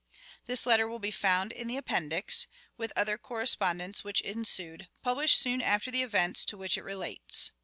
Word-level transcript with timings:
This 0.47 0.65
letter 0.65 0.87
will 0.87 0.97
be 0.97 1.11
found 1.11 1.51
in 1.51 1.67
the 1.67 1.77
Appendix, 1.77 2.47
with 2.75 2.91
other 2.95 3.19
correspondence 3.19 4.03
which 4.03 4.19
ensued, 4.21 4.89
published 5.03 5.39
soon 5.39 5.61
after 5.61 5.91
the 5.91 6.01
events 6.01 6.43
to 6.45 6.57
which 6.57 6.75
it 6.75 6.83
relates. 6.83 7.51